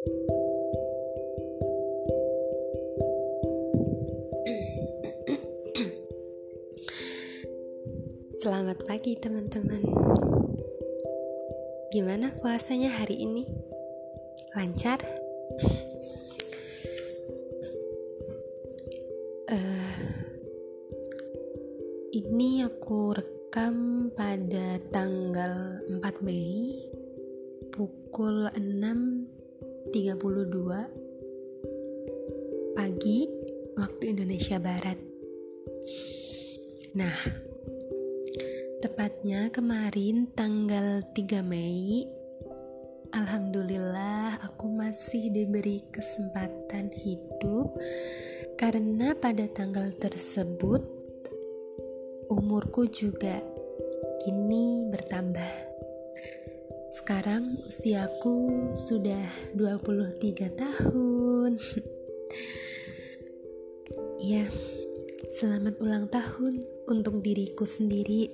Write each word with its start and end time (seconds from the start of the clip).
Selamat 0.00 0.16
pagi 8.88 9.20
teman-teman 9.20 9.84
Gimana 11.92 12.32
puasanya 12.40 12.88
hari 12.96 13.28
ini? 13.28 13.44
Lancar? 14.56 15.04
Uh, 19.52 20.00
ini 22.16 22.64
aku 22.64 23.20
rekam 23.20 24.08
pada 24.16 24.80
tanggal 24.88 25.84
4 25.92 26.24
Mei 26.24 26.88
pukul 27.68 28.48
6.32 29.88 32.76
pagi 32.76 33.24
waktu 33.80 34.12
Indonesia 34.12 34.60
Barat. 34.60 35.00
Nah, 36.92 37.48
Tepatnya 38.80 39.52
kemarin 39.52 40.32
tanggal 40.32 41.04
3 41.12 41.44
Mei 41.44 42.00
Alhamdulillah 43.12 44.40
aku 44.40 44.72
masih 44.72 45.28
diberi 45.28 45.84
kesempatan 45.92 46.88
hidup 46.96 47.76
Karena 48.56 49.12
pada 49.12 49.44
tanggal 49.52 49.92
tersebut 49.92 50.80
Umurku 52.32 52.88
juga 52.88 53.44
kini 54.24 54.88
bertambah 54.88 55.69
Sekarang 56.90 57.46
usiaku 57.70 58.74
sudah 58.74 59.22
23 59.54 60.50
tahun. 60.58 61.54
Ya, 64.20 64.44
selamat 65.32 65.80
ulang 65.80 66.06
tahun 66.12 66.60
untuk 66.84 67.24
diriku 67.24 67.64
sendiri. 67.64 68.28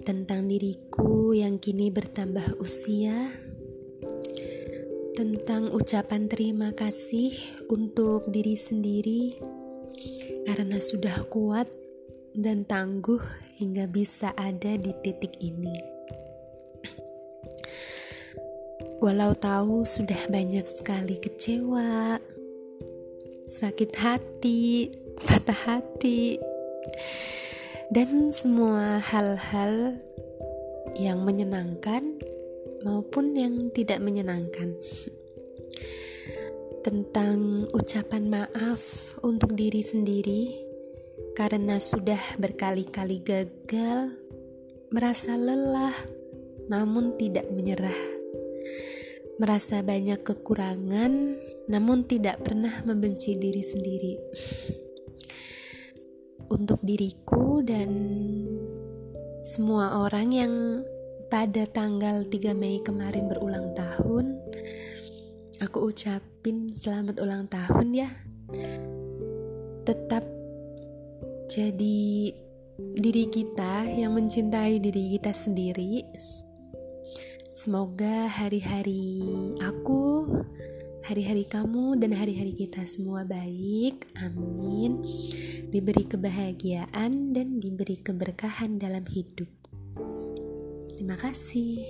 Tentang 0.00 0.48
diriku 0.48 1.36
yang 1.36 1.60
kini 1.60 1.92
bertambah 1.92 2.56
usia, 2.56 3.28
tentang 5.12 5.76
ucapan 5.76 6.24
terima 6.24 6.72
kasih 6.72 7.36
untuk 7.68 8.32
diri 8.32 8.56
sendiri. 8.56 9.36
Karena 10.48 10.80
sudah 10.80 11.28
kuat 11.28 11.68
dan 12.32 12.64
tangguh 12.64 13.20
hingga 13.60 13.84
bisa 13.92 14.32
ada 14.40 14.80
di 14.80 14.96
titik 15.04 15.36
ini. 15.44 15.99
Walau 19.00 19.32
tahu 19.32 19.88
sudah 19.88 20.28
banyak 20.28 20.60
sekali 20.60 21.16
kecewa, 21.16 22.20
sakit 23.48 23.96
hati, 23.96 24.92
patah 25.16 25.56
hati, 25.56 26.36
dan 27.88 28.28
semua 28.28 29.00
hal-hal 29.00 29.96
yang 31.00 31.24
menyenangkan 31.24 32.20
maupun 32.84 33.32
yang 33.32 33.72
tidak 33.72 34.04
menyenangkan. 34.04 34.76
Tentang 36.84 37.72
ucapan 37.72 38.28
maaf 38.28 39.16
untuk 39.24 39.56
diri 39.56 39.80
sendiri 39.80 40.60
karena 41.32 41.80
sudah 41.80 42.20
berkali-kali 42.36 43.24
gagal, 43.24 44.12
merasa 44.92 45.40
lelah, 45.40 45.96
namun 46.68 47.16
tidak 47.16 47.48
menyerah, 47.48 48.19
merasa 49.40 49.80
banyak 49.80 50.20
kekurangan, 50.20 51.40
namun 51.72 52.04
tidak 52.04 52.44
pernah 52.44 52.84
membenci 52.84 53.40
diri 53.40 53.64
sendiri. 53.64 54.14
Untuk 56.52 56.84
diriku 56.84 57.64
dan 57.64 57.88
semua 59.40 60.04
orang 60.04 60.28
yang 60.28 60.54
pada 61.32 61.64
tanggal 61.64 62.28
3 62.28 62.52
Mei 62.52 62.84
kemarin 62.84 63.32
berulang 63.32 63.72
tahun 63.72 64.36
aku 65.60 65.92
ucapin 65.92 66.72
selamat 66.72 67.20
ulang 67.20 67.44
tahun 67.48 67.88
ya. 67.96 68.10
Tetap 69.84 70.24
jadi 71.48 72.32
diri 72.96 73.24
kita 73.28 73.88
yang 73.88 74.16
mencintai 74.16 74.80
diri 74.80 75.16
kita 75.16 75.32
sendiri 75.36 76.04
semoga 77.60 78.24
hari-hari 78.24 79.20
aku 79.60 80.24
hari-hari 81.04 81.44
kamu 81.44 81.92
dan 82.00 82.16
hari-hari 82.16 82.56
kita 82.56 82.88
semua 82.88 83.28
baik. 83.28 84.08
Amin. 84.16 85.04
Diberi 85.68 86.08
kebahagiaan 86.08 87.36
dan 87.36 87.60
diberi 87.60 88.00
keberkahan 88.00 88.80
dalam 88.80 89.04
hidup. 89.04 89.52
Terima 90.96 91.20
kasih. 91.20 91.84